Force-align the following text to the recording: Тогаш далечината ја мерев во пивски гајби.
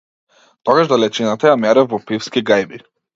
Тогаш 0.69 0.87
далечината 0.91 1.51
ја 1.51 1.59
мерев 1.65 1.91
во 1.93 1.99
пивски 2.09 2.43
гајби. 2.51 2.81